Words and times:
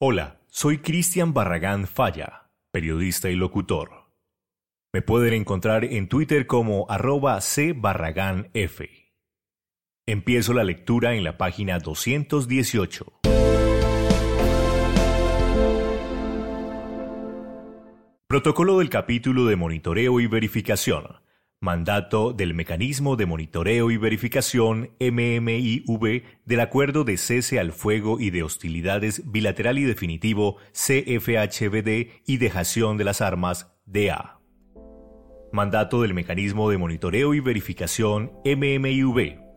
Hola, 0.00 0.42
soy 0.46 0.78
Cristian 0.78 1.34
Barragán 1.34 1.88
Falla, 1.88 2.52
periodista 2.70 3.30
y 3.30 3.34
locutor. 3.34 4.12
Me 4.94 5.02
pueden 5.02 5.34
encontrar 5.34 5.84
en 5.84 6.08
Twitter 6.08 6.46
como 6.46 6.86
arroba 6.88 7.40
cbarragánf. 7.40 8.46
Empiezo 10.06 10.54
la 10.54 10.62
lectura 10.62 11.16
en 11.16 11.24
la 11.24 11.36
página 11.36 11.80
218. 11.80 13.06
Protocolo 18.28 18.78
del 18.78 18.90
capítulo 18.90 19.46
de 19.46 19.56
monitoreo 19.56 20.20
y 20.20 20.28
verificación 20.28 21.27
Mandato 21.60 22.32
del 22.32 22.54
Mecanismo 22.54 23.16
de 23.16 23.26
Monitoreo 23.26 23.90
y 23.90 23.96
Verificación 23.96 24.90
MMIV 25.00 26.22
del 26.44 26.60
Acuerdo 26.60 27.02
de 27.02 27.16
Cese 27.16 27.58
al 27.58 27.72
Fuego 27.72 28.20
y 28.20 28.30
de 28.30 28.44
Hostilidades 28.44 29.28
Bilateral 29.32 29.76
y 29.80 29.82
Definitivo 29.82 30.58
CFHBD 30.72 32.22
y 32.24 32.36
Dejación 32.36 32.96
de 32.96 33.02
las 33.02 33.20
Armas 33.20 33.74
DA. 33.86 34.38
Mandato 35.52 36.00
del 36.02 36.14
Mecanismo 36.14 36.70
de 36.70 36.78
Monitoreo 36.78 37.34
y 37.34 37.40
Verificación 37.40 38.30
MMIV 38.44 39.48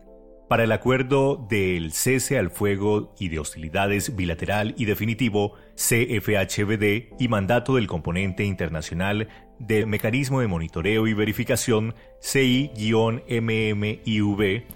para 0.52 0.64
el 0.64 0.72
acuerdo 0.72 1.46
del 1.48 1.92
cese 1.92 2.36
al 2.36 2.50
fuego 2.50 3.14
y 3.18 3.30
de 3.30 3.38
hostilidades 3.38 4.16
bilateral 4.16 4.74
y 4.76 4.84
definitivo 4.84 5.54
CFHBD 5.76 7.14
y 7.18 7.28
mandato 7.28 7.76
del 7.76 7.86
componente 7.86 8.44
internacional 8.44 9.28
del 9.66 9.86
Mecanismo 9.86 10.40
de 10.40 10.48
Monitoreo 10.48 11.06
y 11.06 11.14
Verificación 11.14 11.94
CI-MMIV 12.20 13.22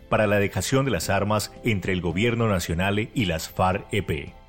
para 0.08 0.26
la 0.26 0.38
dejación 0.38 0.84
de 0.84 0.90
las 0.92 1.10
armas 1.10 1.52
entre 1.64 1.92
el 1.92 2.00
Gobierno 2.00 2.48
Nacional 2.48 3.10
y 3.12 3.24
las 3.26 3.48
FARC-EP. 3.48 4.45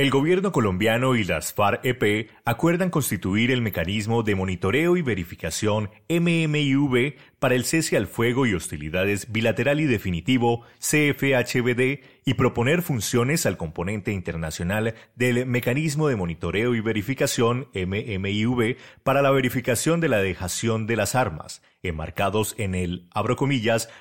El 0.00 0.08
gobierno 0.08 0.50
colombiano 0.50 1.14
y 1.14 1.24
las 1.24 1.52
FARC-EP 1.52 2.30
acuerdan 2.46 2.88
constituir 2.88 3.50
el 3.50 3.60
mecanismo 3.60 4.22
de 4.22 4.34
monitoreo 4.34 4.96
y 4.96 5.02
verificación 5.02 5.90
MMIV 6.08 7.16
para 7.38 7.54
el 7.54 7.66
cese 7.66 7.98
al 7.98 8.06
fuego 8.06 8.46
y 8.46 8.54
hostilidades 8.54 9.30
bilateral 9.30 9.78
y 9.78 9.84
definitivo 9.84 10.64
CFHBD 10.78 12.00
y 12.24 12.32
proponer 12.32 12.80
funciones 12.80 13.44
al 13.44 13.58
componente 13.58 14.10
internacional 14.12 14.94
del 15.16 15.44
mecanismo 15.44 16.08
de 16.08 16.16
monitoreo 16.16 16.74
y 16.74 16.80
verificación 16.80 17.68
MMIV 17.74 18.78
para 19.02 19.20
la 19.20 19.30
verificación 19.30 20.00
de 20.00 20.08
la 20.08 20.22
dejación 20.22 20.86
de 20.86 20.96
las 20.96 21.14
armas, 21.14 21.60
enmarcados 21.82 22.54
en 22.56 22.74
el, 22.74 23.06
abro 23.12 23.36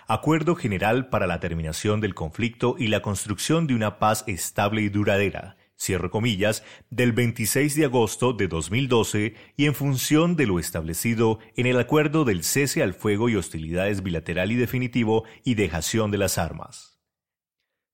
Acuerdo 0.08 0.56
General 0.56 1.10
para 1.10 1.28
la 1.28 1.42
Terminación 1.42 2.00
del 2.00 2.16
Conflicto 2.16 2.78
y 2.80 2.88
la 2.88 3.02
Construcción 3.02 3.68
de 3.68 3.76
una 3.76 4.00
Paz 4.00 4.24
Estable 4.28 4.82
y 4.82 4.88
Duradera 4.88 5.58
cierro 5.80 6.12
comillas, 6.12 6.64
del 6.90 7.14
26 7.14 7.76
de 7.76 7.86
agosto 7.86 8.34
de 8.34 8.48
2012 8.48 9.34
y 9.56 9.66
en 9.66 9.74
función 9.74 10.36
de 10.36 10.46
lo 10.46 10.60
establecido 10.60 11.40
en 11.56 11.66
el 11.66 11.80
acuerdo 11.80 12.26
del 12.26 12.44
cese 12.44 12.84
al 12.84 12.94
fuego 12.94 13.30
y 13.30 13.36
hostilidades 13.36 14.04
bilateral 14.04 14.52
y 14.52 14.56
definitivo 14.56 15.24
y 15.44 15.56
dejación 15.56 16.12
de 16.12 16.18
las 16.18 16.38
armas. 16.38 17.00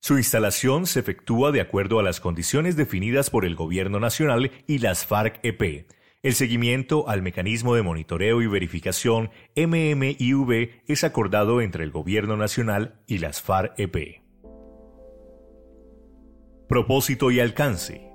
Su 0.01 0.17
instalación 0.17 0.85
se 0.85 0.99
efectúa 0.99 1.51
de 1.51 1.61
acuerdo 1.61 1.99
a 1.99 2.03
las 2.03 2.19
condiciones 2.19 2.75
definidas 2.75 3.29
por 3.29 3.45
el 3.45 3.55
Gobierno 3.55 3.99
Nacional 3.99 4.51
y 4.67 4.79
las 4.79 5.07
FARC-EP. 5.07 5.87
El 6.21 6.33
seguimiento 6.33 7.07
al 7.07 7.21
mecanismo 7.21 7.75
de 7.75 7.83
monitoreo 7.83 8.41
y 8.41 8.47
verificación 8.47 9.29
MMIV 9.55 10.81
es 10.87 11.03
acordado 11.03 11.61
entre 11.61 11.83
el 11.83 11.91
Gobierno 11.91 12.35
Nacional 12.35 13.01
y 13.07 13.19
las 13.19 13.43
FARC-EP. 13.43 14.24
Propósito 16.67 17.29
y 17.29 17.39
alcance. 17.39 18.09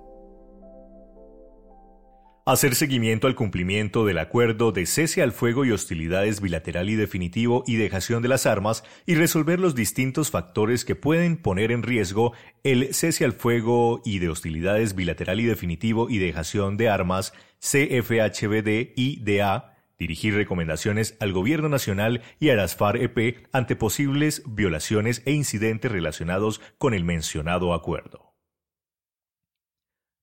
Hacer 2.44 2.74
seguimiento 2.74 3.28
al 3.28 3.36
cumplimiento 3.36 4.04
del 4.04 4.18
acuerdo 4.18 4.72
de 4.72 4.86
cese 4.86 5.22
al 5.22 5.30
fuego 5.30 5.64
y 5.64 5.70
hostilidades 5.70 6.40
bilateral 6.40 6.90
y 6.90 6.96
definitivo 6.96 7.62
y 7.68 7.76
dejación 7.76 8.22
de 8.22 8.28
las 8.28 8.46
armas 8.46 8.82
y 9.06 9.14
resolver 9.14 9.60
los 9.60 9.76
distintos 9.76 10.32
factores 10.32 10.84
que 10.84 10.96
pueden 10.96 11.36
poner 11.36 11.70
en 11.70 11.84
riesgo 11.84 12.32
el 12.64 12.92
cese 12.92 13.24
al 13.24 13.34
fuego 13.34 14.02
y 14.04 14.18
de 14.18 14.30
hostilidades 14.30 14.96
bilateral 14.96 15.38
y 15.38 15.44
definitivo 15.44 16.10
y 16.10 16.18
dejación 16.18 16.76
de 16.76 16.88
armas 16.88 17.32
CFHBD 17.60 18.94
y 18.96 19.22
DA 19.22 19.76
dirigir 19.96 20.34
recomendaciones 20.34 21.16
al 21.20 21.32
Gobierno 21.32 21.68
Nacional 21.68 22.22
y 22.40 22.48
a 22.48 22.56
las 22.56 22.74
FARC-EP 22.74 23.46
ante 23.52 23.76
posibles 23.76 24.42
violaciones 24.46 25.22
e 25.26 25.32
incidentes 25.32 25.92
relacionados 25.92 26.60
con 26.78 26.94
el 26.94 27.04
mencionado 27.04 27.74
acuerdo. 27.74 28.29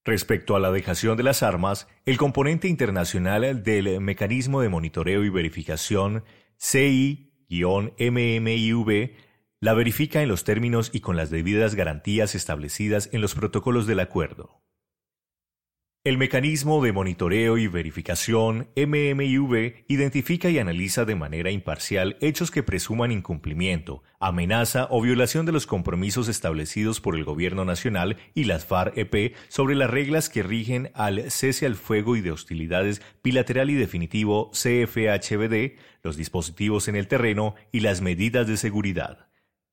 Respecto 0.07 0.55
a 0.55 0.59
la 0.61 0.71
dejación 0.71 1.17
de 1.17 1.23
las 1.23 1.43
armas, 1.43 1.89
el 2.05 2.15
componente 2.17 2.69
internacional 2.69 3.61
del 3.61 3.99
Mecanismo 3.99 4.61
de 4.61 4.69
Monitoreo 4.69 5.25
y 5.25 5.29
Verificación 5.29 6.23
CI-MMIV 6.57 7.27
la 9.59 9.73
verifica 9.73 10.21
en 10.21 10.29
los 10.29 10.45
términos 10.45 10.91
y 10.93 11.01
con 11.01 11.17
las 11.17 11.29
debidas 11.29 11.75
garantías 11.75 12.35
establecidas 12.35 13.09
en 13.11 13.19
los 13.19 13.35
protocolos 13.35 13.85
del 13.85 13.99
acuerdo. 13.99 14.61
El 16.07 16.17
mecanismo 16.17 16.81
de 16.81 16.93
monitoreo 16.93 17.57
y 17.57 17.67
verificación 17.67 18.69
MMIV 18.77 19.83
identifica 19.89 20.49
y 20.49 20.57
analiza 20.57 21.03
de 21.03 21.15
manera 21.15 21.51
imparcial 21.51 22.15
hechos 22.21 22.49
que 22.49 22.63
presuman 22.63 23.11
incumplimiento, 23.11 24.03
amenaza 24.17 24.87
o 24.89 25.01
violación 25.01 25.45
de 25.45 25.51
los 25.51 25.67
compromisos 25.67 26.29
establecidos 26.29 27.01
por 27.01 27.17
el 27.17 27.25
Gobierno 27.25 27.65
Nacional 27.65 28.15
y 28.33 28.45
las 28.45 28.65
FARC-EP 28.65 29.35
sobre 29.49 29.75
las 29.75 29.89
reglas 29.89 30.29
que 30.29 30.43
rigen 30.43 30.91
al 30.93 31.29
cese 31.29 31.65
al 31.65 31.75
fuego 31.75 32.15
y 32.15 32.21
de 32.21 32.31
hostilidades 32.31 33.01
bilateral 33.21 33.69
y 33.69 33.73
definitivo 33.73 34.51
CFHBD, 34.51 35.77
los 36.03 36.15
dispositivos 36.15 36.87
en 36.87 36.95
el 36.95 37.09
terreno 37.09 37.55
y 37.73 37.81
las 37.81 37.99
medidas 37.99 38.47
de 38.47 38.55
seguridad 38.55 39.26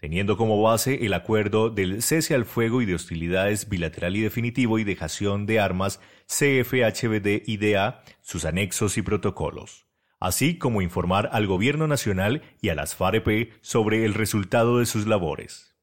teniendo 0.05 0.37
como 0.37 0.61
base 0.61 1.07
el 1.07 1.15
acuerdo 1.15 1.71
del 1.71 2.03
cese 2.03 2.35
al 2.35 2.45
fuego 2.45 2.83
y 2.83 2.85
de 2.85 2.95
hostilidades 2.95 3.71
bilateral 3.71 4.15
y 4.17 4.21
definitivo 4.21 4.79
y 4.79 4.85
dejación 4.85 5.47
de 5.47 5.61
armas 5.61 5.99
CFHBD-IDA, 6.27 8.05
sus 8.21 8.45
anexos 8.45 8.99
y 8.99 9.03
protocolos, 9.03 9.87
así 10.21 10.59
como 10.59 10.83
informar 10.83 11.31
al 11.33 11.47
Gobierno 11.47 11.87
Nacional 11.87 12.43
y 12.61 12.69
a 12.69 12.75
las 12.75 12.95
FAREP 12.95 13.55
sobre 13.63 14.05
el 14.05 14.13
resultado 14.13 14.79
de 14.79 14.85
sus 14.85 15.07
labores. 15.07 15.75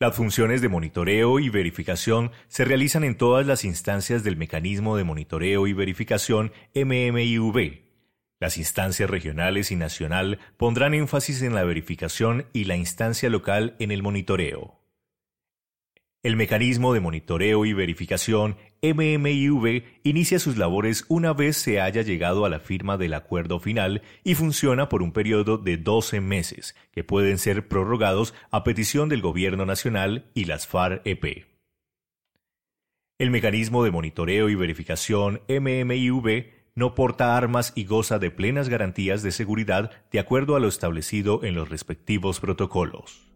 Las 0.00 0.16
funciones 0.16 0.60
de 0.60 0.68
monitoreo 0.68 1.38
y 1.38 1.50
verificación 1.50 2.32
se 2.48 2.64
realizan 2.64 3.04
en 3.04 3.16
todas 3.16 3.46
las 3.46 3.64
instancias 3.64 4.24
del 4.24 4.36
mecanismo 4.36 4.96
de 4.96 5.04
monitoreo 5.04 5.68
y 5.68 5.72
verificación 5.72 6.50
MMIV, 6.74 7.89
las 8.40 8.56
instancias 8.56 9.08
regionales 9.08 9.70
y 9.70 9.76
nacional 9.76 10.38
pondrán 10.56 10.94
énfasis 10.94 11.42
en 11.42 11.54
la 11.54 11.62
verificación 11.62 12.46
y 12.52 12.64
la 12.64 12.76
instancia 12.76 13.28
local 13.28 13.76
en 13.78 13.92
el 13.92 14.02
monitoreo. 14.02 14.80
El 16.22 16.36
mecanismo 16.36 16.92
de 16.92 17.00
monitoreo 17.00 17.64
y 17.64 17.72
verificación 17.72 18.56
MMIV 18.82 19.84
inicia 20.02 20.38
sus 20.38 20.58
labores 20.58 21.06
una 21.08 21.32
vez 21.32 21.56
se 21.56 21.80
haya 21.80 22.02
llegado 22.02 22.44
a 22.44 22.50
la 22.50 22.60
firma 22.60 22.98
del 22.98 23.14
acuerdo 23.14 23.58
final 23.58 24.02
y 24.22 24.34
funciona 24.34 24.90
por 24.90 25.02
un 25.02 25.12
periodo 25.12 25.56
de 25.56 25.78
12 25.78 26.20
meses, 26.20 26.76
que 26.92 27.04
pueden 27.04 27.38
ser 27.38 27.68
prorrogados 27.68 28.34
a 28.50 28.64
petición 28.64 29.08
del 29.08 29.22
Gobierno 29.22 29.64
Nacional 29.64 30.30
y 30.34 30.44
las 30.44 30.68
FARC-EP. 30.68 31.46
El 33.18 33.30
mecanismo 33.30 33.84
de 33.84 33.90
monitoreo 33.90 34.50
y 34.50 34.54
verificación 34.54 35.40
MMIV 35.48 36.59
no 36.80 36.94
porta 36.94 37.36
armas 37.36 37.72
y 37.76 37.84
goza 37.84 38.18
de 38.18 38.30
plenas 38.30 38.70
garantías 38.70 39.22
de 39.22 39.32
seguridad 39.32 39.90
de 40.10 40.18
acuerdo 40.18 40.56
a 40.56 40.60
lo 40.60 40.66
establecido 40.66 41.44
en 41.44 41.54
los 41.54 41.68
respectivos 41.68 42.40
protocolos. 42.40 43.30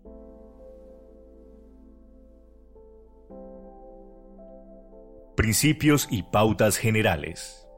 Principios 5.36 6.08
y 6.10 6.22
pautas 6.22 6.78
generales. 6.78 7.68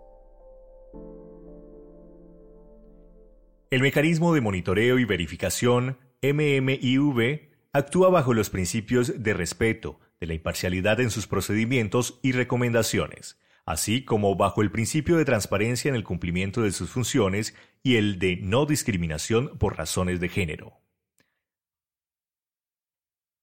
El 3.72 3.82
mecanismo 3.82 4.34
de 4.34 4.40
monitoreo 4.40 5.00
y 5.00 5.04
verificación 5.04 5.98
MMIV 6.22 7.50
actúa 7.72 8.08
bajo 8.08 8.34
los 8.34 8.50
principios 8.50 9.20
de 9.20 9.34
respeto, 9.34 9.98
de 10.20 10.28
la 10.28 10.34
imparcialidad 10.34 11.00
en 11.00 11.10
sus 11.10 11.26
procedimientos 11.26 12.20
y 12.22 12.30
recomendaciones, 12.30 13.40
así 13.66 14.04
como 14.04 14.36
bajo 14.36 14.62
el 14.62 14.70
principio 14.70 15.16
de 15.16 15.24
transparencia 15.24 15.88
en 15.88 15.96
el 15.96 16.04
cumplimiento 16.04 16.62
de 16.62 16.72
sus 16.72 16.90
funciones 16.90 17.54
y 17.82 17.96
el 17.96 18.18
de 18.18 18.36
no 18.36 18.64
discriminación 18.64 19.58
por 19.58 19.76
razones 19.76 20.20
de 20.20 20.28
género. 20.28 20.85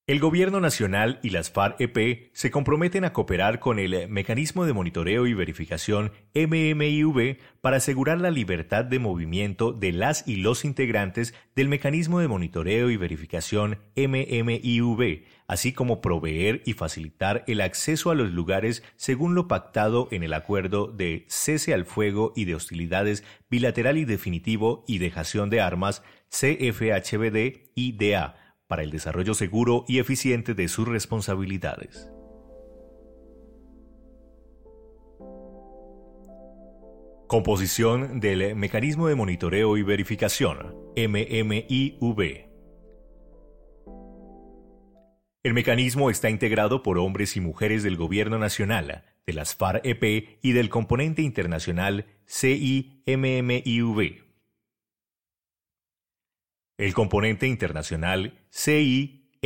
El 0.06 0.20
Gobierno 0.20 0.60
Nacional 0.60 1.22
y 1.24 1.30
las 1.30 1.50
FARC-EP 1.50 2.30
se 2.34 2.52
comprometen 2.52 3.06
a 3.06 3.14
cooperar 3.14 3.62
con 3.62 3.80
el 3.80 4.10
Mecanismo 4.10 4.66
de 4.66 4.74
Monitoreo 4.74 5.28
y 5.28 5.34
Verificación 5.34 6.12
MMIV 6.36 7.38
para 7.62 7.78
asegurar 7.78 8.20
la 8.20 8.30
libertad 8.30 8.84
de 8.84 9.00
movimiento 9.00 9.72
de 9.72 9.94
las 9.94 10.28
y 10.28 10.36
los 10.36 10.66
integrantes 10.66 11.34
del 11.56 11.70
Mecanismo 11.70 12.20
de 12.20 12.28
Monitoreo 12.28 12.90
y 12.90 12.98
Verificación 12.98 13.80
MMIV, 13.96 15.24
así 15.48 15.72
como 15.72 16.02
proveer 16.02 16.64
y 16.66 16.74
facilitar 16.74 17.46
el 17.48 17.62
acceso 17.62 18.12
a 18.12 18.16
los 18.16 18.30
lugares 18.30 18.84
según 18.98 19.36
lo 19.36 19.48
pactado 19.48 20.10
en 20.12 20.24
el 20.24 20.34
acuerdo 20.34 20.88
de 20.88 21.24
cese 21.30 21.74
al 21.74 21.86
fuego 21.86 22.34
y 22.36 22.44
de 22.44 22.56
hostilidades 22.56 23.24
bilateral 23.50 23.98
y 23.98 24.04
definitivo 24.04 24.84
y 24.86 24.98
dejación 24.98 25.50
de 25.50 25.62
armas 25.62 26.04
CFHBD-IDA 26.30 28.43
para 28.74 28.82
el 28.82 28.90
desarrollo 28.90 29.36
seguro 29.36 29.86
y 29.88 30.00
eficiente 30.00 30.56
de 30.56 30.68
sus 30.68 30.88
responsabilidades. 30.88 32.10
Composición 37.28 38.20
del 38.20 38.56
Mecanismo 38.56 39.08
de 39.08 39.14
Monitoreo 39.14 39.78
y 39.78 39.84
Verificación, 39.84 40.76
MMIV. 40.98 42.48
El 45.44 45.54
mecanismo 45.54 46.10
está 46.10 46.32
integrado 46.32 46.82
por 46.82 46.98
hombres 46.98 47.38
y 47.38 47.42
mujeres 47.42 47.84
del 47.84 47.96
Gobierno 47.96 48.40
Nacional, 48.40 49.04
de 49.28 49.34
las 49.34 49.56
FARC-EP 49.56 50.40
y 50.42 50.54
del 50.54 50.70
componente 50.70 51.22
internacional 51.22 52.08
CIMMIV. 52.28 54.23
El 56.78 56.96
componente 56.96 57.48
internacional 57.48 58.40
CIMMIV 58.52 59.44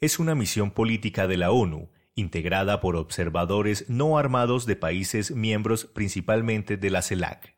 es 0.00 0.18
una 0.18 0.34
misión 0.34 0.72
política 0.72 1.28
de 1.28 1.36
la 1.36 1.52
ONU, 1.52 1.88
integrada 2.16 2.80
por 2.80 2.96
observadores 2.96 3.88
no 3.88 4.18
armados 4.18 4.66
de 4.66 4.74
países 4.74 5.30
miembros 5.30 5.84
principalmente 5.84 6.76
de 6.76 6.90
la 6.90 7.00
CELAC. 7.00 7.54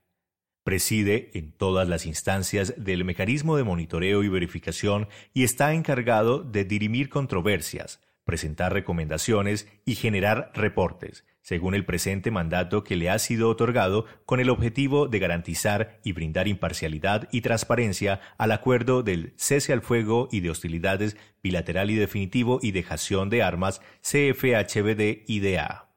Preside 0.64 1.30
en 1.38 1.52
todas 1.52 1.88
las 1.88 2.04
instancias 2.04 2.74
del 2.76 3.06
mecanismo 3.06 3.56
de 3.56 3.64
monitoreo 3.64 4.22
y 4.22 4.28
verificación 4.28 5.08
y 5.32 5.44
está 5.44 5.72
encargado 5.72 6.42
de 6.42 6.64
dirimir 6.64 7.08
controversias, 7.08 8.02
presentar 8.24 8.74
recomendaciones 8.74 9.66
y 9.86 9.94
generar 9.94 10.52
reportes, 10.54 11.24
según 11.46 11.76
el 11.76 11.84
presente 11.84 12.32
mandato 12.32 12.82
que 12.82 12.96
le 12.96 13.08
ha 13.08 13.20
sido 13.20 13.48
otorgado 13.48 14.04
con 14.25 14.40
el 14.40 14.50
objetivo 14.50 15.06
de 15.06 15.20
garantizar 15.20 16.00
y 16.02 16.10
brindar 16.10 16.48
imparcialidad 16.48 17.28
y 17.31 17.40
transparencia 17.40 18.20
al 18.37 18.50
acuerdo 18.50 19.04
del 19.04 19.32
cese 19.37 19.72
al 19.72 19.81
fuego 19.81 20.28
y 20.32 20.40
de 20.40 20.50
hostilidades 20.50 21.16
bilateral 21.44 21.93
y 21.93 21.94
definitivo 21.94 22.58
y 22.60 22.72
dejación 22.72 23.31
de 23.31 23.44
armas 23.44 23.81
CFHBD-IDA. 24.02 25.94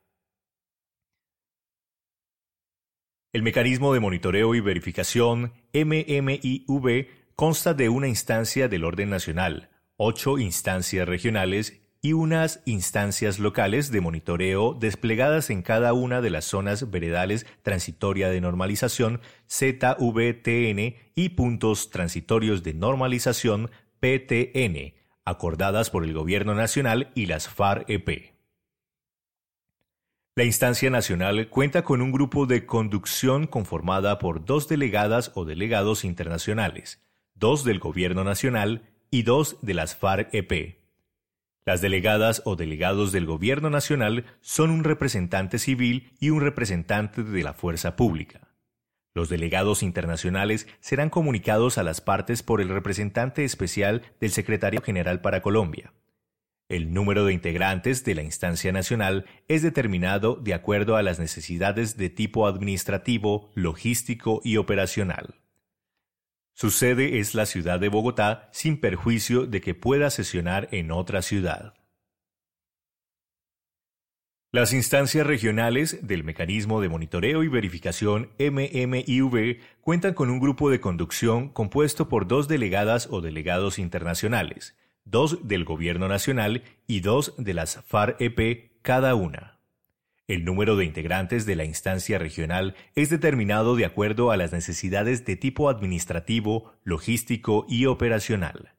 El 3.34 3.42
mecanismo 3.42 3.96
de 3.96 4.02
monitoreo 4.02 4.54
y 4.54 4.60
verificación 4.60 5.54
MMIV 5.74 7.08
consta 7.36 7.74
de 7.74 7.90
una 7.90 8.08
instancia 8.08 8.68
del 8.68 8.84
orden 8.84 9.10
nacional, 9.10 9.72
ocho 9.98 10.38
instancias 10.38 11.08
regionales 11.08 11.89
y 12.02 12.14
unas 12.14 12.62
instancias 12.66 13.40
locales 13.40 13.92
de 13.92 14.00
monitoreo 14.00 14.74
desplegadas 14.74 15.50
en 15.50 15.62
cada 15.62 15.94
una 15.94 16.22
de 16.22 16.30
las 16.30 16.46
zonas 16.46 16.90
veredales 16.90 17.46
transitoria 17.62 18.30
de 18.30 18.40
normalización 18.40 19.20
ZVTN 19.50 20.96
y 21.16 21.30
puntos 21.36 21.90
transitorios 21.90 22.64
de 22.64 22.74
normalización 22.74 23.70
PTN, 24.00 24.94
acordadas 25.26 25.90
por 25.90 26.06
el 26.06 26.14
Gobierno 26.14 26.56
Nacional 26.56 27.12
y 27.16 27.26
las 27.26 27.50
FARC-EP. 27.50 28.34
La 30.36 30.46
instancia 30.46 30.90
nacional 30.90 31.50
cuenta 31.50 31.84
con 31.84 32.02
un 32.02 32.14
grupo 32.14 32.46
de 32.46 32.66
conducción 32.66 33.46
conformada 33.46 34.20
por 34.20 34.46
dos 34.46 34.70
delegadas 34.70 35.34
o 35.36 35.44
delegados 35.44 36.06
internacionales, 36.06 37.02
dos 37.36 37.66
del 37.66 37.80
Gobierno 37.80 38.24
Nacional 38.24 38.84
y 39.12 39.24
dos 39.24 39.58
de 39.62 39.74
las 39.74 39.98
FARC-EP 39.98 40.79
las 41.66 41.82
delegadas 41.82 42.42
o 42.46 42.56
delegados 42.56 43.12
del 43.12 43.26
Gobierno 43.26 43.70
Nacional 43.70 44.26
son 44.42 44.72
un 44.72 44.84
representante 44.84 45.60
civil 45.60 46.12
y 46.20 46.30
un 46.30 46.42
representante 46.42 47.24
de 47.24 47.44
la 47.44 47.54
fuerza 47.54 47.96
pública. 47.96 48.50
Los 49.14 49.30
delegados 49.30 49.84
internacionales 49.84 50.68
serán 50.80 51.10
comunicados 51.10 51.78
a 51.78 51.84
las 51.84 52.02
partes 52.02 52.44
por 52.44 52.62
el 52.62 52.70
representante 52.70 53.44
especial 53.44 54.04
del 54.20 54.32
Secretario 54.32 54.82
General 54.82 55.22
para 55.22 55.42
Colombia. 55.42 55.94
El 56.70 56.94
número 56.94 57.26
de 57.26 57.34
integrantes 57.34 58.06
de 58.06 58.14
la 58.14 58.22
instancia 58.22 58.72
nacional 58.72 59.26
es 59.48 59.64
determinado 59.64 60.36
de 60.36 60.54
acuerdo 60.54 60.96
a 60.96 61.02
las 61.02 61.20
necesidades 61.20 61.98
de 61.98 62.12
tipo 62.12 62.48
administrativo, 62.48 63.50
logístico 63.56 64.40
y 64.44 64.58
operacional. 64.58 65.36
Su 66.60 66.72
sede 66.72 67.20
es 67.20 67.36
la 67.36 67.46
ciudad 67.46 67.80
de 67.80 67.88
Bogotá 67.88 68.50
sin 68.52 68.82
perjuicio 68.82 69.46
de 69.46 69.62
que 69.62 69.76
pueda 69.76 70.10
sesionar 70.10 70.68
en 70.74 70.92
otra 70.92 71.22
ciudad. 71.22 71.74
Las 74.52 74.74
instancias 74.74 75.26
regionales 75.26 76.06
del 76.06 76.26
Mecanismo 76.26 76.82
de 76.82 76.90
Monitoreo 76.90 77.44
y 77.44 77.48
Verificación 77.48 78.32
MMIV 78.40 79.62
cuentan 79.80 80.14
con 80.14 80.30
un 80.30 80.42
grupo 80.42 80.70
de 80.70 80.82
conducción 80.82 81.48
compuesto 81.48 82.10
por 82.10 82.28
dos 82.28 82.50
delegadas 82.50 83.08
o 83.10 83.22
delegados 83.22 83.80
internacionales, 83.80 84.76
dos 85.06 85.48
del 85.48 85.64
Gobierno 85.64 86.10
Nacional 86.10 86.64
y 86.88 87.00
dos 87.00 87.36
de 87.38 87.54
las 87.54 87.82
FARC-EP 87.86 88.82
cada 88.82 89.16
una. 89.16 89.59
El 90.30 90.46
número 90.46 90.76
de 90.76 90.86
integrantes 90.86 91.48
de 91.48 91.56
la 91.56 91.66
instancia 91.66 92.20
regional 92.20 92.76
es 92.94 93.10
determinado 93.10 93.76
de 93.76 93.84
acuerdo 93.84 94.30
a 94.30 94.38
las 94.38 94.52
necesidades 94.52 95.26
de 95.26 95.36
tipo 95.36 95.72
administrativo, 95.72 96.76
logístico 96.84 97.66
y 97.68 97.88
operacional. 97.88 98.76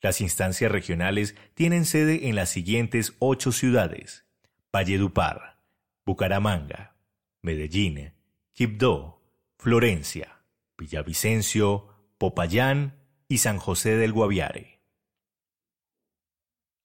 Las 0.00 0.22
instancias 0.22 0.72
regionales 0.72 1.36
tienen 1.52 1.84
sede 1.84 2.30
en 2.30 2.36
las 2.36 2.48
siguientes 2.48 3.16
ocho 3.18 3.52
ciudades: 3.52 4.24
Valledupar, 4.72 5.58
Bucaramanga, 6.06 6.96
Medellín, 7.42 8.14
Quibdó, 8.54 9.20
Florencia, 9.58 10.40
Villavicencio, 10.78 11.88
Popayán 12.16 12.94
y 13.28 13.38
San 13.38 13.58
José 13.58 13.96
del 13.96 14.12
Guaviare. 14.12 14.73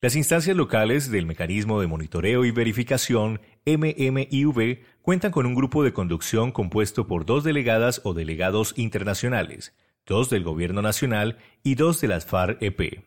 Las 0.02 0.16
instancias 0.16 0.56
locales 0.56 1.12
del 1.12 1.26
Mecanismo 1.26 1.82
de 1.82 1.88
Monitoreo 1.88 2.46
y 2.46 2.52
Verificación 2.52 3.42
MMIV 3.66 4.80
cuentan 5.02 5.34
con 5.34 5.46
un 5.46 5.56
grupo 5.56 5.84
de 5.84 5.92
conducción 5.92 6.54
compuesto 6.54 7.06
por 7.06 7.26
dos 7.26 7.44
delegadas 7.44 8.00
o 8.06 8.14
delegados 8.14 8.74
internacionales, 8.78 9.76
dos 10.06 10.30
del 10.30 10.46
Gobierno 10.46 10.82
Nacional 10.82 11.38
y 11.64 11.76
dos 11.76 12.00
de 12.00 12.08
las 12.08 12.26
FARC-EP. 12.26 13.04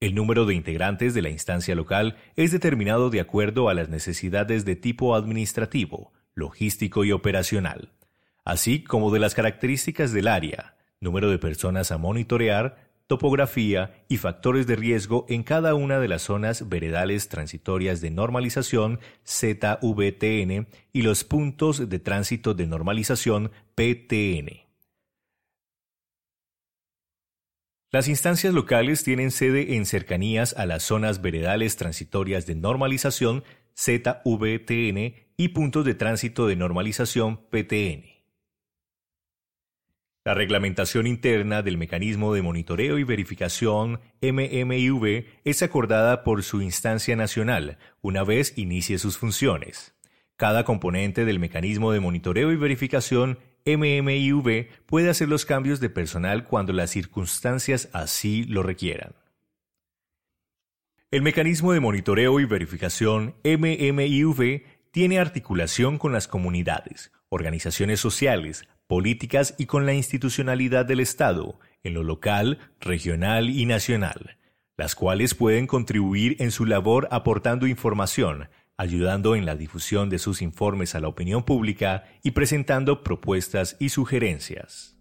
El 0.00 0.16
número 0.16 0.44
de 0.44 0.56
integrantes 0.56 1.14
de 1.14 1.22
la 1.22 1.30
instancia 1.30 1.76
local 1.76 2.16
es 2.34 2.50
determinado 2.50 3.08
de 3.08 3.20
acuerdo 3.20 3.68
a 3.68 3.74
las 3.74 3.88
necesidades 3.88 4.64
de 4.64 4.74
tipo 4.74 5.14
administrativo, 5.14 6.12
logístico 6.34 7.04
y 7.04 7.12
operacional, 7.12 7.92
así 8.44 8.82
como 8.82 9.12
de 9.12 9.20
las 9.20 9.36
características 9.36 10.12
del 10.12 10.26
área, 10.26 10.74
número 10.98 11.30
de 11.30 11.38
personas 11.38 11.92
a 11.92 11.98
monitorear, 11.98 12.91
topografía 13.12 14.06
y 14.08 14.16
factores 14.16 14.66
de 14.66 14.74
riesgo 14.74 15.26
en 15.28 15.42
cada 15.42 15.74
una 15.74 16.00
de 16.00 16.08
las 16.08 16.22
zonas 16.22 16.70
veredales 16.70 17.28
transitorias 17.28 18.00
de 18.00 18.10
normalización 18.10 19.00
ZVTN 19.28 20.66
y 20.94 21.02
los 21.02 21.22
puntos 21.22 21.90
de 21.90 21.98
tránsito 21.98 22.54
de 22.54 22.66
normalización 22.66 23.50
PTN. 23.74 24.62
Las 27.90 28.08
instancias 28.08 28.54
locales 28.54 29.04
tienen 29.04 29.30
sede 29.30 29.76
en 29.76 29.84
cercanías 29.84 30.54
a 30.56 30.64
las 30.64 30.82
zonas 30.82 31.20
veredales 31.20 31.76
transitorias 31.76 32.46
de 32.46 32.54
normalización 32.54 33.44
ZVTN 33.78 35.16
y 35.36 35.48
puntos 35.48 35.84
de 35.84 35.94
tránsito 35.94 36.46
de 36.46 36.56
normalización 36.56 37.42
PTN. 37.50 38.11
La 40.24 40.34
reglamentación 40.34 41.08
interna 41.08 41.62
del 41.62 41.76
mecanismo 41.76 42.32
de 42.32 42.42
monitoreo 42.42 42.96
y 42.96 43.02
verificación 43.02 43.98
MMIV 44.20 45.26
es 45.44 45.62
acordada 45.62 46.22
por 46.22 46.44
su 46.44 46.62
instancia 46.62 47.16
nacional 47.16 47.78
una 48.02 48.22
vez 48.22 48.56
inicie 48.56 49.00
sus 49.00 49.18
funciones. 49.18 49.96
Cada 50.36 50.64
componente 50.64 51.24
del 51.24 51.40
mecanismo 51.40 51.90
de 51.90 51.98
monitoreo 51.98 52.52
y 52.52 52.56
verificación 52.56 53.40
MMIV 53.66 54.68
puede 54.86 55.10
hacer 55.10 55.28
los 55.28 55.44
cambios 55.44 55.80
de 55.80 55.90
personal 55.90 56.44
cuando 56.44 56.72
las 56.72 56.90
circunstancias 56.90 57.88
así 57.92 58.44
lo 58.44 58.62
requieran. 58.62 59.16
El 61.10 61.22
mecanismo 61.22 61.72
de 61.72 61.80
monitoreo 61.80 62.38
y 62.38 62.44
verificación 62.44 63.34
MMIV 63.42 64.62
tiene 64.92 65.18
articulación 65.18 65.98
con 65.98 66.12
las 66.12 66.28
comunidades, 66.28 67.10
organizaciones 67.28 67.98
sociales, 67.98 68.68
políticas 68.86 69.54
y 69.58 69.66
con 69.66 69.86
la 69.86 69.94
institucionalidad 69.94 70.84
del 70.84 71.00
Estado, 71.00 71.58
en 71.82 71.94
lo 71.94 72.02
local, 72.02 72.58
regional 72.80 73.50
y 73.50 73.66
nacional. 73.66 74.38
las 74.76 74.94
cuales 74.94 75.34
pueden 75.34 75.66
contribuir 75.66 76.36
en 76.40 76.50
su 76.50 76.64
labor 76.64 77.06
aportando 77.10 77.66
información, 77.66 78.48
ayudando 78.76 79.36
en 79.36 79.46
la 79.46 79.54
difusión 79.54 80.08
de 80.08 80.18
sus 80.18 80.42
informes 80.42 80.94
a 80.94 81.00
la 81.00 81.08
opinión 81.08 81.44
pública 81.44 82.04
y 82.22 82.32
presentando 82.32 83.04
propuestas 83.04 83.76
y 83.78 83.90
sugerencias. 83.90 84.98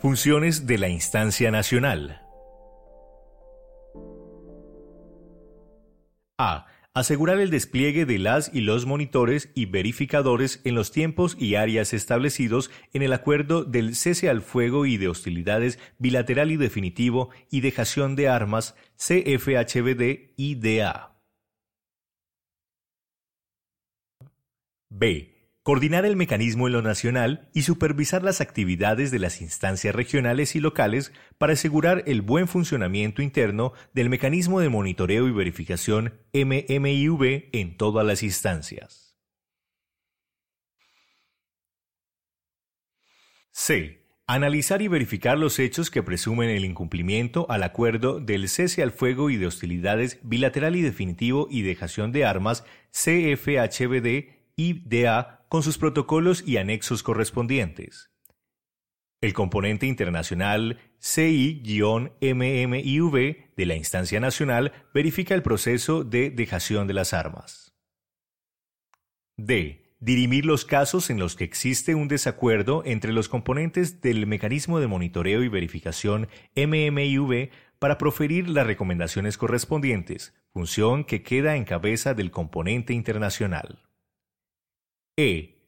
Funciones 0.00 0.66
de 0.66 0.78
la 0.78 0.88
instancia 0.88 1.50
nacional. 1.52 2.20
A. 6.38 6.66
Asegurar 6.94 7.40
el 7.40 7.48
despliegue 7.48 8.04
de 8.04 8.18
las 8.18 8.54
y 8.54 8.60
los 8.60 8.84
monitores 8.84 9.50
y 9.54 9.64
verificadores 9.64 10.60
en 10.64 10.74
los 10.74 10.92
tiempos 10.92 11.38
y 11.38 11.54
áreas 11.54 11.94
establecidos 11.94 12.70
en 12.92 13.00
el 13.00 13.14
acuerdo 13.14 13.64
del 13.64 13.96
cese 13.96 14.28
al 14.28 14.42
fuego 14.42 14.84
y 14.84 14.98
de 14.98 15.08
hostilidades 15.08 15.78
bilateral 15.98 16.50
y 16.50 16.58
definitivo 16.58 17.30
y 17.50 17.62
dejación 17.62 18.14
de 18.14 18.28
armas 18.28 18.74
CFHBD-IDA. 18.98 20.28
B 24.90 25.31
coordinar 25.62 26.04
el 26.04 26.16
mecanismo 26.16 26.66
en 26.66 26.72
lo 26.72 26.82
nacional 26.82 27.48
y 27.54 27.62
supervisar 27.62 28.22
las 28.22 28.40
actividades 28.40 29.10
de 29.10 29.20
las 29.20 29.40
instancias 29.40 29.94
regionales 29.94 30.56
y 30.56 30.60
locales 30.60 31.12
para 31.38 31.52
asegurar 31.52 32.02
el 32.06 32.22
buen 32.22 32.48
funcionamiento 32.48 33.22
interno 33.22 33.72
del 33.92 34.08
mecanismo 34.08 34.60
de 34.60 34.68
monitoreo 34.68 35.28
y 35.28 35.32
verificación 35.32 36.14
MMIV 36.32 37.50
en 37.52 37.76
todas 37.76 38.04
las 38.04 38.22
instancias. 38.22 39.16
C. 43.52 44.00
Analizar 44.26 44.80
y 44.82 44.88
verificar 44.88 45.36
los 45.36 45.58
hechos 45.58 45.90
que 45.90 46.02
presumen 46.02 46.48
el 46.48 46.64
incumplimiento 46.64 47.46
al 47.50 47.62
acuerdo 47.64 48.18
del 48.18 48.48
cese 48.48 48.82
al 48.82 48.90
fuego 48.90 49.30
y 49.30 49.36
de 49.36 49.46
hostilidades 49.46 50.18
bilateral 50.22 50.74
y 50.74 50.80
definitivo 50.80 51.48
y 51.50 51.62
dejación 51.62 52.12
de 52.12 52.24
armas 52.24 52.64
CFHBD 52.92 54.42
IDA 54.56 55.41
con 55.52 55.62
sus 55.62 55.76
protocolos 55.76 56.42
y 56.46 56.56
anexos 56.56 57.02
correspondientes. 57.02 58.10
El 59.20 59.34
componente 59.34 59.84
internacional 59.84 60.80
CI-MMIV 60.98 62.22
de 63.54 63.66
la 63.66 63.74
instancia 63.74 64.18
nacional 64.18 64.72
verifica 64.94 65.34
el 65.34 65.42
proceso 65.42 66.04
de 66.04 66.30
dejación 66.30 66.86
de 66.86 66.94
las 66.94 67.12
armas. 67.12 67.76
D. 69.36 69.94
Dirimir 70.00 70.46
los 70.46 70.64
casos 70.64 71.10
en 71.10 71.18
los 71.18 71.36
que 71.36 71.44
existe 71.44 71.94
un 71.94 72.08
desacuerdo 72.08 72.82
entre 72.86 73.12
los 73.12 73.28
componentes 73.28 74.00
del 74.00 74.26
mecanismo 74.26 74.80
de 74.80 74.86
monitoreo 74.86 75.42
y 75.42 75.48
verificación 75.48 76.28
MMIV 76.56 77.50
para 77.78 77.98
proferir 77.98 78.48
las 78.48 78.66
recomendaciones 78.66 79.36
correspondientes, 79.36 80.32
función 80.54 81.04
que 81.04 81.22
queda 81.22 81.56
en 81.56 81.64
cabeza 81.64 82.14
del 82.14 82.30
componente 82.30 82.94
internacional. 82.94 83.91
E. 85.22 85.58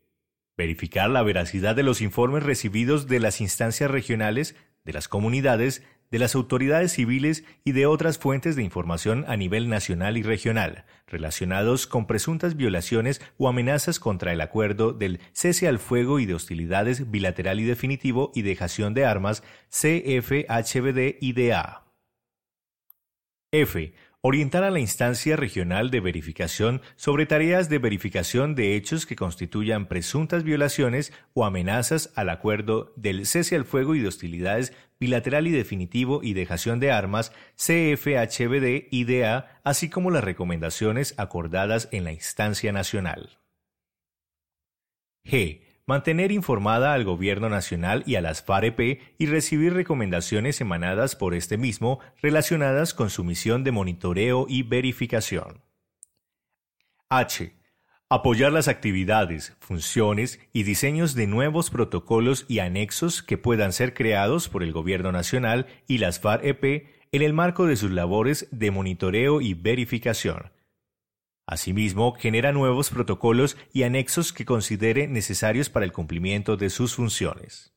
Verificar 0.57 1.09
la 1.11 1.23
veracidad 1.23 1.77
de 1.77 1.85
los 1.85 2.01
informes 2.01 2.43
recibidos 2.43 3.07
de 3.07 3.21
las 3.21 3.41
instancias 3.41 3.91
regionales, 3.91 4.57
de 4.85 4.93
las 4.93 5.07
comunidades, 5.09 5.83
de 6.11 6.19
las 6.19 6.35
autoridades 6.35 6.93
civiles 6.93 7.45
y 7.65 7.71
de 7.73 7.87
otras 7.87 8.19
fuentes 8.19 8.57
de 8.57 8.63
información 8.63 9.25
a 9.29 9.37
nivel 9.37 9.69
nacional 9.69 10.17
y 10.17 10.23
regional, 10.23 10.85
relacionados 11.07 11.87
con 11.87 12.07
presuntas 12.07 12.57
violaciones 12.57 13.21
o 13.39 13.49
amenazas 13.49 14.01
contra 14.01 14.33
el 14.33 14.41
acuerdo 14.41 14.93
del 14.93 15.21
cese 15.33 15.69
al 15.69 15.79
fuego 15.79 16.19
y 16.21 16.27
de 16.27 16.35
hostilidades 16.35 17.11
bilateral 17.11 17.61
y 17.61 17.65
definitivo 17.65 18.33
y 18.35 18.43
dejación 18.43 18.93
de 18.95 19.05
armas 19.07 19.45
CFHBD-IDA. 19.71 20.65
F 23.61 23.93
orientar 24.27 24.65
a 24.65 24.71
la 24.71 24.81
instancia 24.81 25.37
regional 25.37 25.91
de 25.91 26.01
verificación 26.01 26.81
sobre 26.97 27.27
tareas 27.27 27.69
de 27.69 27.79
verificación 27.79 28.55
de 28.55 28.75
hechos 28.75 29.05
que 29.05 29.17
constituyan 29.17 29.87
presuntas 29.87 30.45
violaciones 30.45 31.13
o 31.35 31.45
amenazas 31.45 32.11
al 32.17 32.31
acuerdo 32.31 32.95
del 32.97 33.27
cese 33.27 33.55
al 33.55 33.67
fuego 33.67 33.95
y 33.95 34.01
de 34.01 34.09
hostilidades 34.09 34.73
bilateral 34.99 35.47
y 35.47 35.51
definitivo 35.51 36.21
y 36.23 36.33
dejación 36.33 36.81
de 36.81 36.91
armas 36.91 37.33
CFHBD-IDA, 37.57 39.61
así 39.63 39.91
como 39.91 40.11
las 40.11 40.25
recomendaciones 40.25 41.13
acordadas 41.19 41.91
en 41.93 42.05
la 42.05 42.13
instancia 42.13 42.73
nacional. 42.73 43.39
G 45.27 45.61
mantener 45.87 46.33
informada 46.33 46.95
al 46.95 47.05
Gobierno 47.05 47.49
Nacional 47.49 48.03
y 48.07 48.15
a 48.15 48.21
las 48.21 48.43
FAREP 48.43 49.01
y 49.19 49.27
recibir 49.27 49.75
recomendaciones 49.75 50.61
emanadas 50.61 51.17
por 51.17 51.35
este 51.35 51.59
mismo 51.59 52.01
relacionadas 52.23 52.95
con 52.95 53.11
su 53.11 53.25
misión 53.25 53.65
de 53.65 53.73
monitoreo 53.73 54.47
y 54.49 54.63
verificación. 54.63 55.63
H. 57.11 57.55
Apoyar 58.09 58.53
las 58.53 58.69
actividades, 58.69 59.57
funciones 59.61 60.41
y 60.53 60.63
diseños 60.63 61.15
de 61.15 61.27
nuevos 61.27 61.71
protocolos 61.71 62.45
y 62.49 62.61
anexos 62.61 63.23
que 63.23 63.39
puedan 63.39 63.73
ser 63.73 63.93
creados 63.93 64.49
por 64.49 64.63
el 64.63 64.73
Gobierno 64.73 65.11
Nacional 65.11 65.67
y 65.87 65.99
las 65.99 66.21
FAREP 66.21 66.87
en 67.13 67.23
el 67.23 67.33
marco 67.33 67.67
de 67.67 67.77
sus 67.77 67.91
labores 67.91 68.49
de 68.51 68.71
monitoreo 68.71 69.41
y 69.41 69.55
verificación, 69.55 70.51
Asimismo, 71.47 72.15
genera 72.15 72.53
nuevos 72.53 72.91
protocolos 72.91 73.57
y 73.73 73.83
anexos 73.83 74.33
que 74.33 74.47
considere 74.47 75.09
necesarios 75.09 75.69
para 75.69 75.85
el 75.85 75.93
cumplimiento 75.93 76.57
de 76.57 76.71
sus 76.71 76.95
funciones. 76.95 77.75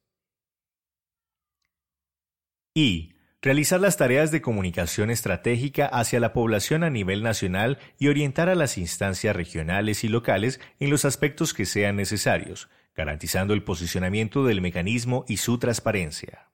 Y 2.73 3.15
realizar 3.41 3.81
las 3.81 3.97
tareas 3.97 4.31
de 4.31 4.41
comunicación 4.41 5.09
estratégica 5.09 5.87
hacia 5.87 6.19
la 6.19 6.31
población 6.31 6.83
a 6.83 6.89
nivel 6.89 7.23
nacional 7.23 7.77
y 7.99 8.07
orientar 8.07 8.47
a 8.49 8.55
las 8.55 8.77
instancias 8.77 9.35
regionales 9.35 10.03
y 10.03 10.07
locales 10.07 10.61
en 10.79 10.89
los 10.89 11.03
aspectos 11.03 11.53
que 11.53 11.65
sean 11.65 11.97
necesarios, 11.97 12.69
garantizando 12.95 13.53
el 13.53 13.63
posicionamiento 13.63 14.45
del 14.45 14.61
mecanismo 14.61 15.25
y 15.27 15.37
su 15.37 15.57
transparencia. 15.57 16.51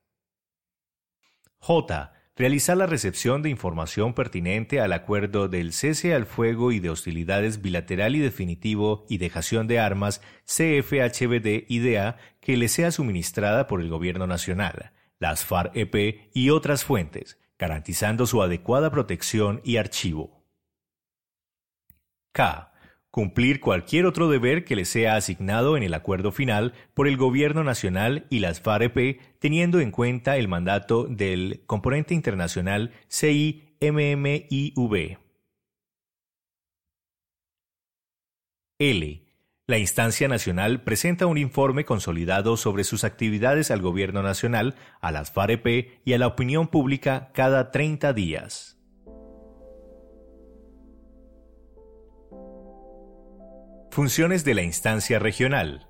J 1.59 2.11
realizar 2.35 2.75
la 2.77 2.87
recepción 2.87 3.41
de 3.41 3.49
información 3.49 4.13
pertinente 4.13 4.81
al 4.81 4.93
acuerdo 4.93 5.47
del 5.47 5.73
cese 5.73 6.13
al 6.13 6.25
fuego 6.25 6.71
y 6.71 6.79
de 6.79 6.89
hostilidades 6.89 7.61
bilateral 7.61 8.15
y 8.15 8.19
definitivo 8.19 9.05
y 9.07 9.17
dejación 9.17 9.67
de 9.67 9.79
armas 9.79 10.21
CFHBD-IDA 10.45 12.17
que 12.39 12.57
le 12.57 12.67
sea 12.67 12.91
suministrada 12.91 13.67
por 13.67 13.81
el 13.81 13.89
Gobierno 13.89 14.27
Nacional, 14.27 14.91
las 15.19 15.45
FARC-EP 15.45 16.29
y 16.33 16.49
otras 16.49 16.83
fuentes, 16.83 17.39
garantizando 17.59 18.25
su 18.25 18.41
adecuada 18.41 18.91
protección 18.91 19.61
y 19.63 19.77
archivo. 19.77 20.43
K 22.31 22.72
cumplir 23.13 23.59
cualquier 23.59 24.07
otro 24.07 24.27
deber 24.27 24.65
que 24.65 24.75
le 24.75 24.85
sea 24.85 25.15
asignado 25.15 25.77
en 25.77 25.83
el 25.83 25.93
acuerdo 25.93 26.31
final 26.31 26.73
por 26.95 27.07
el 27.07 27.15
Gobierno 27.15 27.63
Nacional 27.63 28.25
y 28.31 28.39
las 28.39 28.59
FAREP, 28.59 29.21
teniendo 29.37 29.79
en 29.79 29.91
cuenta 29.91 30.35
el 30.37 30.47
mandato 30.47 31.05
del 31.07 31.61
componente 31.67 32.15
internacional 32.15 32.91
CIMMIV. 33.11 33.59
L. 38.79 39.21
La 39.67 39.77
instancia 39.77 40.27
nacional 40.27 40.81
presenta 40.81 41.27
un 41.27 41.37
informe 41.37 41.85
consolidado 41.85 42.57
sobre 42.57 42.83
sus 42.83 43.03
actividades 43.03 43.69
al 43.69 43.83
Gobierno 43.83 44.23
Nacional, 44.23 44.73
a 45.01 45.11
las 45.11 45.31
FAREP 45.31 46.01
y 46.03 46.13
a 46.13 46.17
la 46.17 46.25
opinión 46.25 46.67
pública 46.67 47.29
cada 47.35 47.69
30 47.69 48.11
días. 48.13 48.82
Funciones 53.93 54.43
de 54.43 54.55
la 54.55 54.63
instancia 54.63 55.19
regional. 55.19 55.87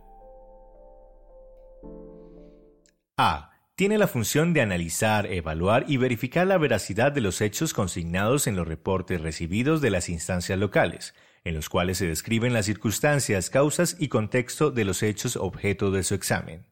A. 3.15 3.51
Tiene 3.75 3.98
la 3.98 4.10
función 4.10 4.51
de 4.51 4.60
analizar, 4.60 5.31
evaluar 5.31 5.86
y 5.88 5.95
verificar 5.95 6.45
la 6.45 6.57
veracidad 6.57 7.13
de 7.13 7.22
los 7.22 7.39
hechos 7.39 7.74
consignados 7.74 8.45
en 8.48 8.57
los 8.57 8.67
reportes 8.67 9.22
recibidos 9.22 9.79
de 9.79 9.89
las 9.89 10.10
instancias 10.10 10.60
locales, 10.60 11.15
en 11.45 11.55
los 11.55 11.69
cuales 11.69 11.98
se 11.98 12.05
describen 12.05 12.51
las 12.51 12.65
circunstancias, 12.65 13.50
causas 13.50 13.95
y 13.98 14.10
contexto 14.10 14.69
de 14.69 14.83
los 14.83 15.01
hechos 15.01 15.38
objeto 15.38 15.89
de 15.89 16.03
su 16.03 16.13
examen. 16.13 16.65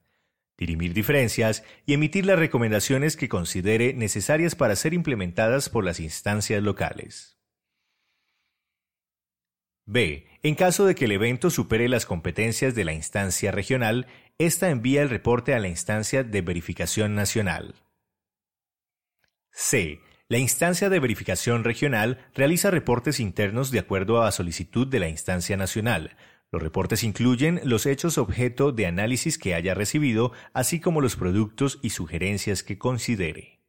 Dirimir 0.57 0.93
diferencias 0.93 1.63
y 1.85 1.93
emitir 1.93 2.25
las 2.25 2.39
recomendaciones 2.39 3.15
que 3.15 3.29
considere 3.29 3.93
necesarias 3.93 4.55
para 4.55 4.75
ser 4.75 4.93
implementadas 4.93 5.69
por 5.69 5.85
las 5.85 6.01
instancias 6.01 6.61
locales. 6.61 7.40
B. 9.91 10.25
En 10.41 10.55
caso 10.55 10.85
de 10.85 10.95
que 10.95 11.03
el 11.03 11.11
evento 11.11 11.49
supere 11.49 11.89
las 11.89 12.05
competencias 12.05 12.73
de 12.75 12.85
la 12.85 12.93
instancia 12.93 13.51
regional, 13.51 14.07
ésta 14.37 14.69
envía 14.69 15.01
el 15.01 15.09
reporte 15.09 15.53
a 15.53 15.59
la 15.59 15.67
instancia 15.67 16.23
de 16.23 16.41
verificación 16.41 17.13
nacional. 17.13 17.75
C. 19.51 19.99
La 20.29 20.37
instancia 20.37 20.89
de 20.89 21.01
verificación 21.01 21.65
regional 21.65 22.25
realiza 22.33 22.71
reportes 22.71 23.19
internos 23.19 23.69
de 23.69 23.79
acuerdo 23.79 24.23
a 24.23 24.31
solicitud 24.31 24.87
de 24.87 24.99
la 24.99 25.09
instancia 25.09 25.57
nacional, 25.57 26.15
Los 26.51 26.61
reportes 26.61 27.03
incluyen 27.03 27.61
los 27.63 27.85
hechos 27.85 28.17
objeto 28.17 28.73
de 28.73 28.85
análisis 28.85 29.37
que 29.37 29.55
haya 29.55 29.73
recibido, 29.73 30.33
así 30.53 30.81
como 30.81 30.99
los 30.99 31.15
productos 31.15 31.79
y 31.81 31.91
sugerencias 31.91 32.61
que 32.61 32.77
considere. 32.77 33.61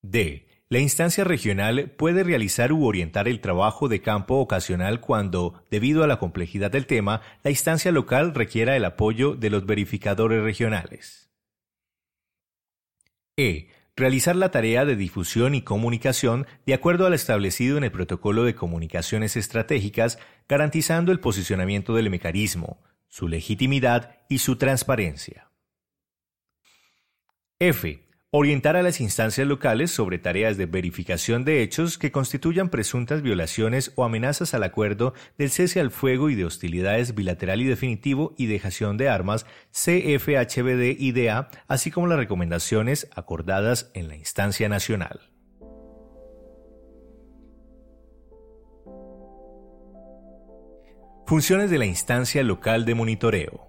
D. 0.00 0.45
La 0.68 0.80
instancia 0.80 1.22
regional 1.22 1.92
puede 1.96 2.24
realizar 2.24 2.72
u 2.72 2.86
orientar 2.86 3.28
el 3.28 3.40
trabajo 3.40 3.86
de 3.88 4.02
campo 4.02 4.36
ocasional 4.36 5.00
cuando, 5.00 5.62
debido 5.70 6.02
a 6.02 6.08
la 6.08 6.18
complejidad 6.18 6.72
del 6.72 6.86
tema, 6.86 7.22
la 7.44 7.50
instancia 7.50 7.92
local 7.92 8.34
requiera 8.34 8.76
el 8.76 8.84
apoyo 8.84 9.36
de 9.36 9.50
los 9.50 9.64
verificadores 9.64 10.42
regionales. 10.42 11.30
E 13.36 13.68
realizar 13.94 14.34
la 14.34 14.50
tarea 14.50 14.84
de 14.84 14.96
difusión 14.96 15.54
y 15.54 15.62
comunicación 15.62 16.48
de 16.66 16.74
acuerdo 16.74 17.06
al 17.06 17.14
establecido 17.14 17.78
en 17.78 17.84
el 17.84 17.92
Protocolo 17.92 18.42
de 18.42 18.56
Comunicaciones 18.56 19.36
Estratégicas, 19.36 20.18
garantizando 20.48 21.12
el 21.12 21.20
posicionamiento 21.20 21.94
del 21.94 22.10
mecanismo, 22.10 22.82
su 23.08 23.28
legitimidad 23.28 24.18
y 24.28 24.38
su 24.38 24.56
transparencia. 24.56 25.48
F 27.60 28.05
orientar 28.30 28.76
a 28.76 28.82
las 28.82 29.00
instancias 29.00 29.46
locales 29.46 29.90
sobre 29.90 30.18
tareas 30.18 30.56
de 30.56 30.66
verificación 30.66 31.44
de 31.44 31.62
hechos 31.62 31.96
que 31.96 32.10
constituyan 32.10 32.68
presuntas 32.68 33.22
violaciones 33.22 33.92
o 33.94 34.04
amenazas 34.04 34.52
al 34.52 34.64
acuerdo 34.64 35.14
del 35.38 35.50
cese 35.50 35.80
al 35.80 35.90
fuego 35.90 36.28
y 36.28 36.34
de 36.34 36.44
hostilidades 36.44 37.14
bilateral 37.14 37.60
y 37.60 37.64
definitivo 37.64 38.34
y 38.36 38.46
dejación 38.46 38.96
de 38.96 39.08
armas 39.08 39.46
CFHBD-IDA, 39.72 41.48
así 41.68 41.90
como 41.90 42.08
las 42.08 42.18
recomendaciones 42.18 43.08
acordadas 43.14 43.90
en 43.94 44.08
la 44.08 44.16
instancia 44.16 44.68
nacional. 44.68 45.20
Funciones 51.26 51.70
de 51.70 51.78
la 51.78 51.86
instancia 51.86 52.42
local 52.44 52.84
de 52.84 52.94
monitoreo. 52.94 53.66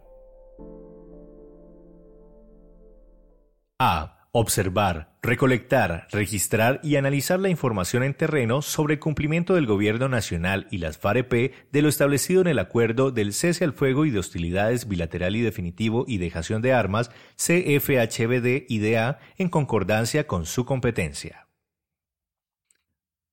A 3.79 4.16
Observar, 4.31 5.17
recolectar, 5.21 6.07
registrar 6.11 6.79
y 6.83 6.97
analizar 6.97 7.39
la 7.39 7.49
información 7.49 8.03
en 8.03 8.13
terreno 8.13 8.61
sobre 8.61 8.95
el 8.95 8.99
cumplimiento 8.99 9.55
del 9.55 9.65
Gobierno 9.65 10.09
Nacional 10.09 10.67
y 10.69 10.79
las 10.79 10.97
FAREP 10.97 11.53
de 11.71 11.81
lo 11.81 11.89
establecido 11.89 12.41
en 12.41 12.47
el 12.47 12.59
acuerdo 12.59 13.11
del 13.11 13.33
cese 13.33 13.63
al 13.63 13.73
fuego 13.73 14.05
y 14.05 14.11
de 14.11 14.19
hostilidades 14.19 14.87
bilateral 14.87 15.35
y 15.35 15.41
definitivo 15.41 16.05
y 16.07 16.17
dejación 16.17 16.61
de 16.61 16.73
armas 16.73 17.09
CFHBD-IDA 17.37 19.19
en 19.37 19.49
concordancia 19.49 20.27
con 20.27 20.45
su 20.45 20.65
competencia. 20.65 21.47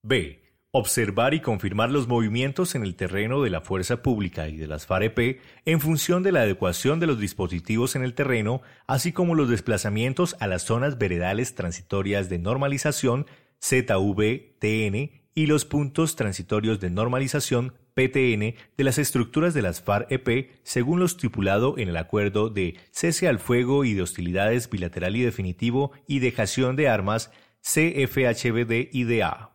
B 0.03 0.44
observar 0.77 1.35
y 1.35 1.41
confirmar 1.41 1.93
los 1.93 2.09
movimientos 2.09 2.75
en 2.75 2.83
el 2.83 2.97
terreno 2.97 3.41
de 3.43 3.49
la 3.49 3.61
fuerza 3.61 4.03
pública 4.03 4.49
y 4.49 4.57
de 4.57 4.67
las 4.67 4.87
FAREP 4.87 5.41
en 5.65 5.81
función 5.81 6.25
de 6.25 6.33
la 6.33 6.41
adecuación 6.41 6.99
de 6.99 7.07
los 7.07 7.21
dispositivos 7.21 7.95
en 7.95 8.03
el 8.03 8.15
terreno, 8.15 8.61
así 8.89 9.13
como 9.13 9.37
los 9.37 9.49
desplazamientos 9.49 10.35
a 10.41 10.49
las 10.49 10.63
zonas 10.63 10.99
veredales 10.99 11.55
transitorias 11.55 12.29
de 12.29 12.41
normalización 12.41 13.27
ZV-TN 13.63 15.13
y 15.33 15.47
los 15.47 15.65
puntos 15.65 16.17
transitorios 16.17 16.81
de 16.81 16.91
normalización 16.91 17.75
PTN 17.95 18.57
de 18.77 18.85
las 18.85 18.99
estructuras 18.99 19.55
de 19.55 19.63
las 19.63 19.81
FAREP 19.81 20.51
según 20.65 20.99
lo 20.99 21.07
estipulado 21.07 21.79
en 21.79 21.89
el 21.89 21.97
acuerdo 21.97 22.51
de 22.51 22.81
cese 22.91 23.29
al 23.29 23.39
fuego 23.39 23.85
y 23.85 23.95
de 23.95 24.03
hostilidades 24.03 24.69
bilateral 24.69 25.15
y 25.15 25.23
definitivo 25.23 25.93
y 26.09 26.19
dejación 26.19 26.75
de 26.75 26.89
armas 26.89 27.31
CFHBD-IDA. 27.63 29.54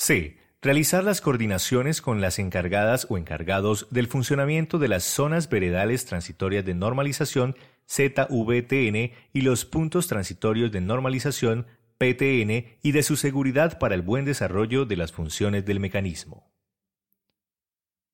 C. 0.00 0.38
Realizar 0.62 1.04
las 1.04 1.20
coordinaciones 1.20 2.00
con 2.00 2.22
las 2.22 2.38
encargadas 2.38 3.06
o 3.10 3.18
encargados 3.18 3.86
del 3.90 4.06
funcionamiento 4.06 4.78
de 4.78 4.88
las 4.88 5.04
zonas 5.04 5.50
veredales 5.50 6.06
transitorias 6.06 6.64
de 6.64 6.72
normalización 6.72 7.54
ZVTN 7.86 9.12
y 9.34 9.40
los 9.42 9.66
puntos 9.66 10.06
transitorios 10.06 10.72
de 10.72 10.80
normalización 10.80 11.66
PTN 11.98 12.78
y 12.82 12.92
de 12.92 13.02
su 13.02 13.16
seguridad 13.16 13.78
para 13.78 13.94
el 13.94 14.00
buen 14.00 14.24
desarrollo 14.24 14.86
de 14.86 14.96
las 14.96 15.12
funciones 15.12 15.66
del 15.66 15.80
mecanismo. 15.80 16.50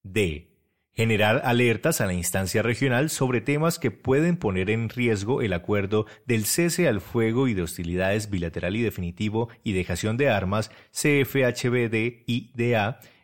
D 0.02 0.55
generar 0.96 1.42
alertas 1.44 2.00
a 2.00 2.06
la 2.06 2.14
instancia 2.14 2.62
regional 2.62 3.10
sobre 3.10 3.42
temas 3.42 3.78
que 3.78 3.90
pueden 3.90 4.38
poner 4.38 4.70
en 4.70 4.88
riesgo 4.88 5.42
el 5.42 5.52
acuerdo 5.52 6.06
del 6.24 6.46
cese 6.46 6.88
al 6.88 7.02
fuego 7.02 7.48
y 7.48 7.54
de 7.54 7.62
hostilidades 7.62 8.30
bilateral 8.30 8.76
y 8.76 8.82
definitivo 8.82 9.50
y 9.62 9.74
dejación 9.74 10.16
de 10.16 10.30
armas 10.30 10.70
CFHBD-IDA 10.92 12.00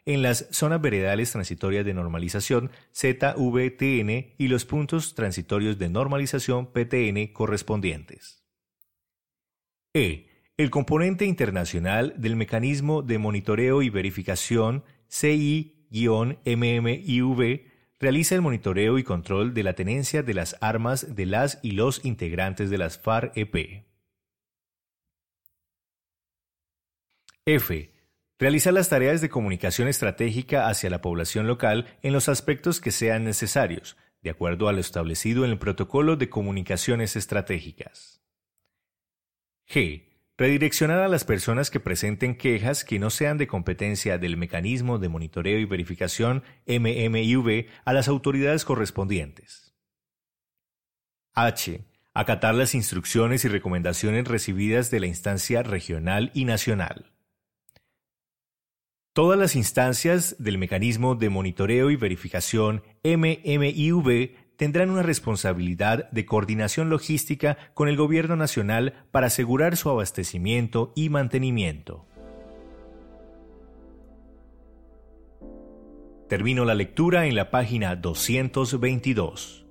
en 0.04 0.20
las 0.20 0.48
zonas 0.50 0.82
veredales 0.82 1.32
transitorias 1.32 1.86
de 1.86 1.94
normalización 1.94 2.70
ZVTN 2.94 4.34
y 4.36 4.48
los 4.48 4.66
puntos 4.66 5.14
transitorios 5.14 5.78
de 5.78 5.88
normalización 5.88 6.66
PTN 6.72 7.28
correspondientes. 7.32 8.42
E. 9.94 10.28
El 10.58 10.70
componente 10.70 11.24
internacional 11.24 12.12
del 12.18 12.36
mecanismo 12.36 13.00
de 13.02 13.18
monitoreo 13.18 13.80
y 13.80 13.88
verificación 13.88 14.84
CI 15.08 15.81
MMIV 15.92 17.66
realiza 18.00 18.34
el 18.34 18.42
monitoreo 18.42 18.98
y 18.98 19.04
control 19.04 19.54
de 19.54 19.62
la 19.62 19.74
tenencia 19.74 20.22
de 20.22 20.34
las 20.34 20.56
armas 20.60 21.14
de 21.14 21.26
las 21.26 21.60
y 21.62 21.72
los 21.72 22.04
integrantes 22.04 22.70
de 22.70 22.78
las 22.78 23.00
FARC-EP. 23.00 23.84
F. 27.44 27.92
Realiza 28.38 28.72
las 28.72 28.88
tareas 28.88 29.20
de 29.20 29.28
comunicación 29.28 29.86
estratégica 29.86 30.68
hacia 30.68 30.90
la 30.90 31.00
población 31.00 31.46
local 31.46 31.96
en 32.02 32.12
los 32.12 32.28
aspectos 32.28 32.80
que 32.80 32.90
sean 32.90 33.24
necesarios, 33.24 33.96
de 34.20 34.30
acuerdo 34.30 34.68
a 34.68 34.72
lo 34.72 34.80
establecido 34.80 35.44
en 35.44 35.50
el 35.52 35.58
Protocolo 35.58 36.16
de 36.16 36.28
Comunicaciones 36.28 37.14
Estratégicas. 37.14 38.20
G 39.68 40.11
Redireccionar 40.42 40.98
a 40.98 41.06
las 41.06 41.22
personas 41.22 41.70
que 41.70 41.78
presenten 41.78 42.34
quejas 42.34 42.84
que 42.84 42.98
no 42.98 43.10
sean 43.10 43.38
de 43.38 43.46
competencia 43.46 44.18
del 44.18 44.36
mecanismo 44.36 44.98
de 44.98 45.08
monitoreo 45.08 45.60
y 45.60 45.66
verificación 45.66 46.42
MMIV 46.66 47.68
a 47.84 47.92
las 47.92 48.08
autoridades 48.08 48.64
correspondientes. 48.64 49.72
H. 51.32 51.84
Acatar 52.12 52.56
las 52.56 52.74
instrucciones 52.74 53.44
y 53.44 53.48
recomendaciones 53.50 54.26
recibidas 54.26 54.90
de 54.90 54.98
la 54.98 55.06
instancia 55.06 55.62
regional 55.62 56.32
y 56.34 56.44
nacional. 56.44 57.12
Todas 59.12 59.38
las 59.38 59.54
instancias 59.54 60.34
del 60.40 60.58
mecanismo 60.58 61.14
de 61.14 61.28
monitoreo 61.28 61.88
y 61.92 61.94
verificación 61.94 62.82
MMIV 63.04 64.34
tendrán 64.62 64.90
una 64.90 65.02
responsabilidad 65.02 66.08
de 66.12 66.24
coordinación 66.24 66.88
logística 66.88 67.58
con 67.74 67.88
el 67.88 67.96
Gobierno 67.96 68.36
Nacional 68.36 68.94
para 69.10 69.26
asegurar 69.26 69.76
su 69.76 69.90
abastecimiento 69.90 70.92
y 70.94 71.08
mantenimiento. 71.08 72.06
Termino 76.28 76.64
la 76.64 76.76
lectura 76.76 77.26
en 77.26 77.34
la 77.34 77.50
página 77.50 77.96
222. 77.96 79.66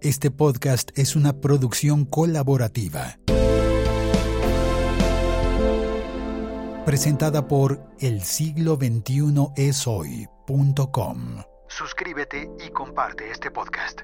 Este 0.00 0.30
podcast 0.30 0.98
es 0.98 1.16
una 1.16 1.42
producción 1.42 2.06
colaborativa. 2.06 3.19
Presentada 6.90 7.46
por 7.46 7.80
el 8.00 8.20
siglo 8.22 8.76
21 8.76 9.52
es 9.54 9.86
hoy.com. 9.86 11.40
Suscríbete 11.68 12.50
y 12.58 12.70
comparte 12.70 13.30
este 13.30 13.52
podcast. 13.52 14.00